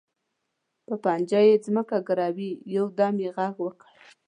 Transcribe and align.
په 0.85 0.93
پنجه 1.03 1.41
یې 1.47 1.55
ځمکه 1.65 1.97
ګروي، 2.07 2.51
یو 2.75 2.85
دم 2.97 3.15
یې 3.23 3.29
غږ 3.37 3.55
وکړ. 3.63 3.89